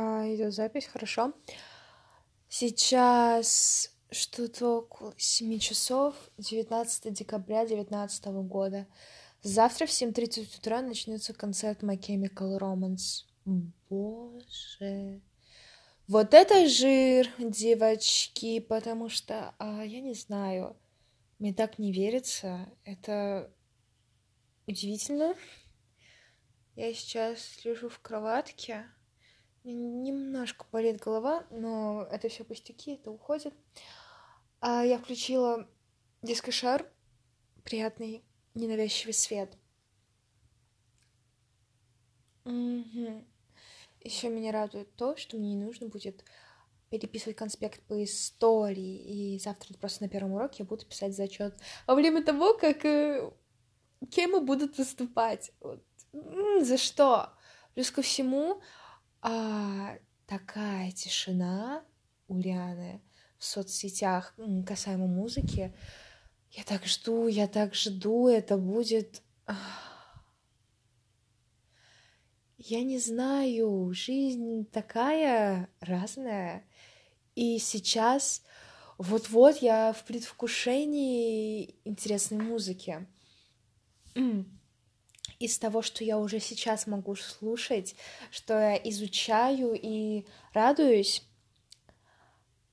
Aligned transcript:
А, 0.00 0.32
идет 0.32 0.54
запись, 0.54 0.86
хорошо. 0.86 1.32
Сейчас 2.48 3.92
что-то 4.12 4.78
около 4.78 5.12
7 5.16 5.58
часов, 5.58 6.14
19 6.38 7.12
декабря 7.12 7.66
2019 7.66 8.26
года. 8.46 8.86
Завтра 9.42 9.86
в 9.86 9.90
7.30 9.90 10.58
утра 10.58 10.82
начнется 10.82 11.34
концерт 11.34 11.82
My 11.82 11.98
Chemical 11.98 12.60
Romance. 12.60 13.24
Боже. 13.90 15.20
Вот 16.06 16.32
это 16.32 16.68
жир, 16.68 17.28
девочки, 17.40 18.60
потому 18.60 19.08
что, 19.08 19.52
а, 19.58 19.82
я 19.84 20.00
не 20.00 20.14
знаю, 20.14 20.76
мне 21.40 21.52
так 21.52 21.80
не 21.80 21.90
верится. 21.90 22.68
Это 22.84 23.52
удивительно. 24.68 25.34
Я 26.76 26.94
сейчас 26.94 27.64
лежу 27.64 27.88
в 27.88 27.98
кроватке. 27.98 28.86
Немножко 29.64 30.66
болит 30.72 31.00
голова, 31.00 31.44
но 31.50 32.06
это 32.10 32.28
все 32.28 32.44
пустяки, 32.44 32.94
это 32.94 33.10
уходит. 33.10 33.54
А 34.60 34.84
я 34.84 34.98
включила 34.98 35.68
дискошар, 36.22 36.90
приятный, 37.64 38.24
ненавязчивый 38.54 39.14
свет. 39.14 39.56
Угу. 42.44 43.24
Еще 44.00 44.28
меня 44.30 44.52
радует 44.52 44.94
то, 44.96 45.16
что 45.16 45.36
мне 45.36 45.54
не 45.54 45.64
нужно 45.64 45.88
будет 45.88 46.24
переписывать 46.90 47.36
конспект 47.36 47.82
по 47.82 48.02
истории, 48.02 49.34
и 49.34 49.38
завтра 49.38 49.74
просто 49.74 50.04
на 50.04 50.08
первом 50.08 50.32
уроке 50.32 50.56
я 50.60 50.64
буду 50.64 50.86
писать 50.86 51.14
зачет 51.14 51.54
во 51.86 51.94
время 51.94 52.24
того, 52.24 52.54
как 52.54 52.84
э, 52.84 53.30
кем 54.10 54.44
будут 54.44 54.78
выступать. 54.78 55.52
Вот. 55.60 55.82
За 56.60 56.78
что? 56.78 57.34
Плюс 57.74 57.90
ко 57.90 58.00
всему, 58.00 58.62
а, 59.20 59.96
такая 60.26 60.92
тишина 60.92 61.84
у 62.28 62.38
в 63.38 63.44
соцсетях 63.44 64.34
касаемо 64.66 65.06
музыки. 65.06 65.74
Я 66.50 66.64
так 66.64 66.86
жду, 66.86 67.26
я 67.28 67.46
так 67.46 67.74
жду, 67.74 68.28
это 68.28 68.56
будет... 68.56 69.22
Я 72.60 72.82
не 72.82 72.98
знаю, 72.98 73.92
жизнь 73.94 74.66
такая 74.70 75.70
разная. 75.80 76.64
И 77.34 77.58
сейчас 77.58 78.42
вот-вот 78.98 79.58
я 79.62 79.92
в 79.92 80.04
предвкушении 80.04 81.76
интересной 81.84 82.38
музыки 82.38 83.06
из 85.38 85.58
того, 85.58 85.82
что 85.82 86.04
я 86.04 86.18
уже 86.18 86.40
сейчас 86.40 86.86
могу 86.86 87.14
слушать, 87.14 87.94
что 88.30 88.54
я 88.54 88.76
изучаю 88.76 89.78
и 89.80 90.26
радуюсь, 90.52 91.22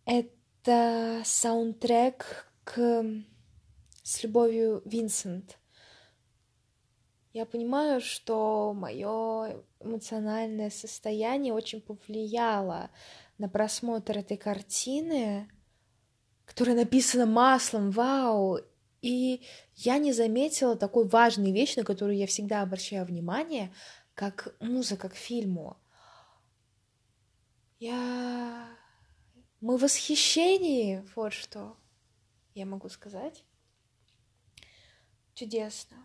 это 0.06 1.22
саундтрек 1.24 2.52
к 2.64 3.06
«С 4.04 4.24
любовью, 4.24 4.82
Винсент». 4.86 5.58
Я 7.34 7.46
понимаю, 7.46 8.00
что 8.00 8.74
мое 8.74 9.62
эмоциональное 9.82 10.70
состояние 10.70 11.54
очень 11.54 11.82
повлияло 11.82 12.90
на 13.38 13.50
просмотр 13.50 14.20
этой 14.20 14.38
картины, 14.38 15.50
которая 16.46 16.76
написана 16.76 17.26
маслом, 17.26 17.92
вау, 17.92 18.60
и 19.06 19.44
я 19.76 20.00
не 20.00 20.14
заметила 20.14 20.76
такой 20.76 21.08
важной 21.08 21.52
вещи, 21.52 21.78
на 21.78 21.86
которую 21.86 22.18
я 22.18 22.26
всегда 22.26 22.64
обращаю 22.64 23.06
внимание, 23.06 23.72
как 24.16 24.56
музыка 24.60 25.10
к 25.10 25.16
фильму. 25.16 25.78
Я... 27.78 28.68
Мы 29.62 29.78
в 29.78 29.82
восхищении, 29.82 31.06
вот 31.16 31.34
что 31.34 31.78
я 32.56 32.66
могу 32.66 32.90
сказать. 32.90 33.44
Чудесно. 35.36 35.98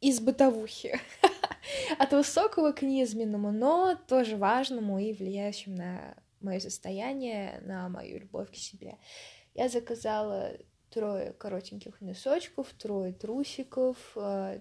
Из 0.00 0.20
бытовухи. 0.20 0.98
От 1.98 2.12
высокого 2.14 2.72
к 2.72 2.80
низменному, 2.80 3.52
но 3.52 3.94
тоже 4.08 4.38
важному 4.38 4.98
и 4.98 5.12
влияющему 5.12 5.76
на 5.76 6.16
мое 6.40 6.60
состояние, 6.60 7.60
на 7.66 7.90
мою 7.90 8.20
любовь 8.20 8.50
к 8.50 8.56
себе. 8.56 8.96
Я 9.52 9.68
заказала 9.68 10.56
трое 10.96 11.34
коротеньких 11.34 12.00
носочков, 12.00 12.72
трое 12.72 13.12
трусиков, 13.12 13.98
э, 14.16 14.60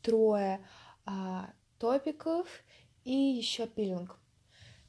трое 0.00 0.66
а, 1.04 1.50
топиков 1.78 2.48
и 3.04 3.12
еще 3.12 3.66
пилинг. 3.66 4.18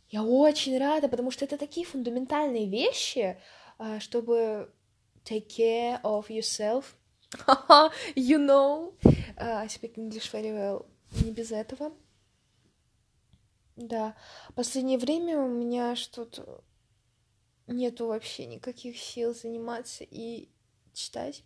Я 0.07 0.23
очень 0.23 0.77
рада, 0.77 1.09
потому 1.09 1.29
что 1.29 1.43
это 1.43 1.57
такие 1.57 1.85
фундаментальные 1.85 2.69
вещи, 2.69 3.37
а, 3.77 3.99
чтобы 3.99 4.71
take 5.25 5.49
care 5.49 6.01
of 6.03 6.29
yourself. 6.29 6.85
you 8.15 8.37
know. 8.37 8.93
Uh, 9.37 9.57
I 9.57 9.67
speak 9.67 9.97
English 9.97 10.31
very 10.31 10.53
well. 10.53 10.85
Не 11.21 11.31
без 11.31 11.51
этого. 11.51 11.91
Да. 13.75 14.15
Последнее 14.55 14.97
время 14.97 15.37
у 15.37 15.49
меня 15.49 15.97
что-то 15.97 16.63
нету 17.67 18.07
вообще 18.07 18.45
никаких 18.45 18.97
сил 18.97 19.33
заниматься 19.33 20.03
и 20.03 20.49
читать. 20.93 21.43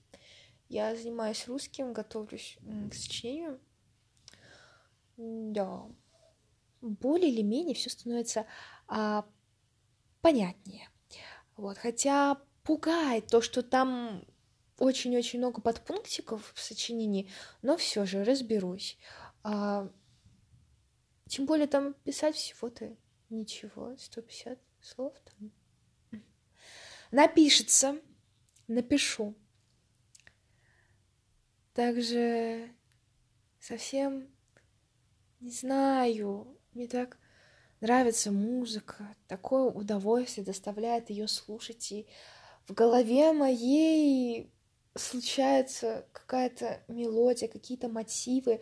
Я 0.67 0.95
занимаюсь 0.95 1.47
русским, 1.47 1.93
готовлюсь 1.93 2.57
к 2.89 2.93
сочинению. 2.93 3.59
Да. 5.17 5.87
Более 6.81 7.31
или 7.31 7.41
менее 7.41 7.75
все 7.75 7.89
становится 7.89 8.45
а, 8.87 9.25
понятнее. 10.21 10.89
Вот. 11.57 11.77
Хотя 11.77 12.41
пугает 12.63 13.27
то, 13.27 13.41
что 13.41 13.63
там 13.63 14.25
очень-очень 14.77 15.39
много 15.39 15.59
подпунктиков 15.59 16.53
в 16.53 16.59
сочинении, 16.61 17.29
но 17.61 17.75
все 17.75 18.05
же 18.05 18.23
разберусь. 18.23 18.97
А, 19.43 19.91
тем 21.27 21.45
более 21.45 21.67
там 21.67 21.93
писать 21.93 22.35
всего-то 22.35 22.95
ничего, 23.29 23.95
150 23.97 24.59
слов 24.81 25.13
там 25.25 25.51
напишется, 27.11 27.99
напишу. 28.67 29.35
Также 31.73 32.69
совсем 33.59 34.27
не 35.39 35.51
знаю, 35.51 36.57
мне 36.73 36.87
так 36.87 37.17
нравится 37.79 38.31
музыка, 38.31 39.15
такое 39.27 39.63
удовольствие 39.63 40.45
доставляет 40.45 41.09
ее 41.09 41.27
слушать, 41.27 41.91
и 41.91 42.07
в 42.67 42.73
голове 42.73 43.31
моей 43.31 44.51
случается 44.95 46.05
какая-то 46.11 46.83
мелодия, 46.87 47.47
какие-то 47.47 47.87
мотивы. 47.87 48.61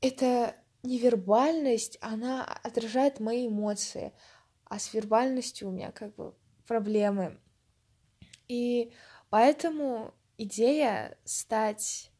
Эта 0.00 0.56
невербальность, 0.82 1.96
она 2.00 2.44
отражает 2.44 3.18
мои 3.18 3.48
эмоции 3.48 4.12
а 4.68 4.78
с 4.78 4.92
вербальностью 4.92 5.68
у 5.68 5.72
меня 5.72 5.90
как 5.92 6.14
бы 6.14 6.34
проблемы. 6.66 7.40
И 8.48 8.92
поэтому 9.30 10.14
идея 10.36 11.18
стать 11.24 12.12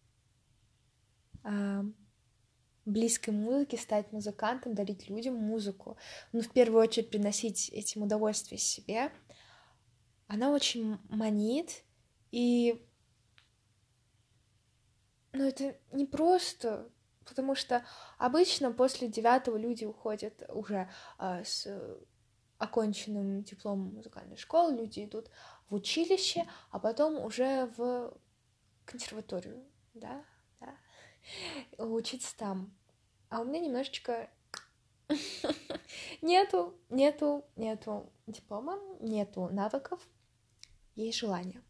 э, 1.44 1.82
близкой 2.84 3.31
музыке, 3.31 3.76
стать 3.76 4.12
музыкантом, 4.12 4.75
дарить 4.75 5.09
людям 5.09 5.34
музыку, 5.34 5.97
ну, 6.32 6.41
в 6.41 6.50
первую 6.50 6.82
очередь 6.82 7.10
приносить 7.10 7.69
этим 7.70 8.03
удовольствие 8.03 8.59
себе, 8.59 9.12
она 10.26 10.50
очень 10.50 10.98
манит, 11.09 11.84
и 12.30 12.84
ну, 15.32 15.44
это 15.47 15.76
не 15.92 16.06
просто, 16.06 16.91
потому 17.25 17.54
что 17.54 17.84
обычно 18.18 18.72
после 18.72 19.09
девятого 19.09 19.56
люди 19.56 19.84
уходят 19.84 20.42
уже 20.48 20.91
э, 21.18 21.45
с 21.45 21.66
оконченным 22.59 23.43
дипломом 23.43 23.95
музыкальной 23.95 24.37
школы 24.37 24.75
люди 24.75 25.05
идут 25.05 25.31
в 25.69 25.75
училище, 25.75 26.47
а 26.71 26.78
потом 26.78 27.19
уже 27.25 27.66
в 27.77 28.13
консерваторию, 28.84 29.65
да, 29.95 30.25
да, 30.60 30.77
учиться 31.84 32.37
там. 32.37 32.77
А 33.31 33.41
у 33.41 33.45
меня 33.45 33.60
немножечко 33.60 34.31
нету, 36.22 36.75
нету, 36.89 37.45
нету 37.57 38.13
диплома, 38.27 38.78
нету 39.01 39.49
навыков, 39.51 40.01
есть 40.97 41.19
желание. 41.19 41.63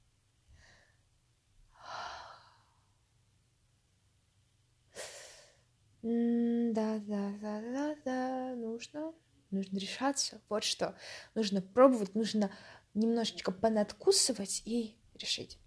Да, 6.02 7.00
да, 7.00 7.32
да, 7.40 7.60
да, 7.60 7.96
да, 8.04 8.54
нужно 8.54 9.12
нужно 9.50 9.78
решаться, 9.78 10.40
вот 10.48 10.64
что. 10.64 10.96
Нужно 11.34 11.62
пробовать, 11.62 12.14
нужно 12.14 12.50
немножечко 12.94 13.52
понадкусывать 13.52 14.62
и 14.64 14.96
решить. 15.14 15.58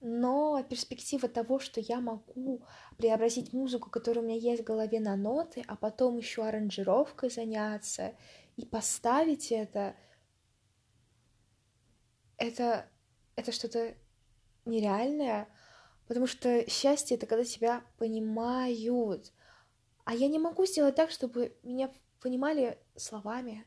но 0.00 0.62
перспектива 0.62 1.28
того, 1.28 1.58
что 1.58 1.80
я 1.80 2.00
могу 2.00 2.62
преобразить 2.96 3.52
музыку, 3.52 3.90
которая 3.90 4.24
у 4.24 4.28
меня 4.28 4.38
есть 4.38 4.62
в 4.62 4.64
голове 4.64 5.00
на 5.00 5.16
ноты, 5.16 5.64
а 5.66 5.74
потом 5.74 6.16
еще 6.16 6.44
аранжировкой 6.44 7.30
заняться 7.30 8.14
и 8.56 8.64
поставить 8.64 9.50
это, 9.50 9.96
это, 12.36 12.88
это 13.34 13.52
что-то 13.52 13.94
нереальное, 14.64 15.48
потому 16.06 16.26
что 16.26 16.68
счастье— 16.70 17.16
это 17.16 17.26
когда 17.26 17.44
тебя 17.44 17.82
понимают, 17.98 19.32
а 20.06 20.14
я 20.14 20.28
не 20.28 20.38
могу 20.38 20.64
сделать 20.66 20.94
так, 20.94 21.10
чтобы 21.10 21.58
меня 21.64 21.90
понимали 22.20 22.78
словами. 22.94 23.66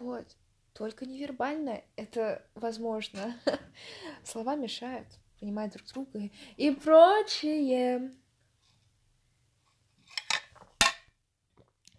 Вот. 0.00 0.36
Только 0.72 1.06
невербально 1.06 1.80
это 1.94 2.44
возможно. 2.56 3.38
Слова 4.24 4.56
мешают 4.56 5.06
понимать 5.38 5.72
друг 5.74 5.86
друга 5.86 6.28
и 6.56 6.72
прочее. 6.72 8.12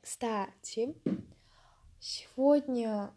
Кстати, 0.01 0.93
сегодня 2.01 3.13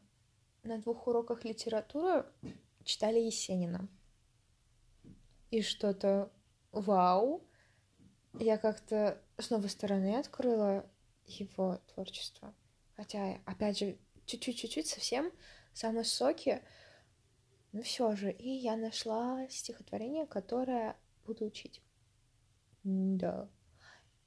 на 0.63 0.79
двух 0.79 1.09
уроках 1.09 1.45
литературы 1.45 2.27
читали 2.85 3.19
Есенина. 3.19 3.89
И 5.51 5.63
что-то 5.63 6.31
вау. 6.71 7.43
Я 8.39 8.59
как-то 8.59 9.21
с 9.39 9.51
новой 9.51 9.71
стороны 9.71 10.19
открыла 10.19 10.89
его 11.27 11.81
творчество. 11.95 12.55
Хотя, 12.97 13.39
опять 13.45 13.79
же, 13.79 13.97
чуть-чуть-чуть 14.27 14.87
совсем 14.87 15.33
самые 15.73 16.05
соки, 16.05 16.63
но 17.73 17.83
все 17.83 18.15
же. 18.17 18.31
И 18.31 18.49
я 18.49 18.77
нашла 18.77 19.47
стихотворение, 19.49 20.27
которое 20.27 20.97
буду 21.27 21.47
учить. 21.47 21.83
Да. 22.85 23.49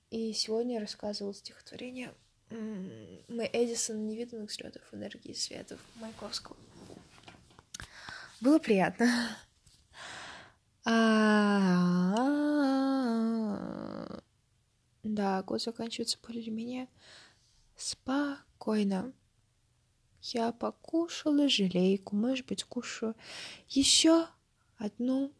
И 0.09 0.33
сегодня 0.33 0.75
я 0.75 0.81
рассказывала 0.81 1.33
стихотворение 1.33 2.13
«Мы 2.49 3.49
Эдисон 3.51 4.07
невиданных 4.07 4.49
взлетов 4.49 4.81
энергии 4.91 5.33
светов» 5.33 5.79
Маяковского. 5.95 6.57
Было 8.41 8.59
приятно. 8.59 9.37
Да, 15.15 15.41
год 15.41 15.59
заканчивается 15.59 16.19
более-менее 16.21 16.87
спокойно. 17.75 19.11
Я 20.21 20.51
покушала 20.51 21.49
желейку, 21.49 22.15
может 22.15 22.45
быть, 22.45 22.63
кушаю 22.63 23.15
еще 23.67 24.27
одну. 24.77 25.33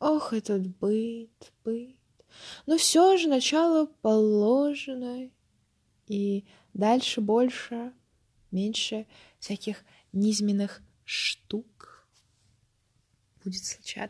Ох, 0.00 0.32
этот 0.32 0.66
быт, 0.78 1.52
быт. 1.64 1.96
Но 2.66 2.76
все 2.76 3.16
же 3.16 3.28
начало 3.28 3.86
положено, 3.86 5.30
и 6.08 6.44
дальше 6.74 7.20
больше, 7.20 7.92
меньше 8.50 9.06
всяких 9.38 9.84
низменных 10.12 10.82
штук 11.04 12.08
будет 13.44 13.64
случаться. 13.64 14.00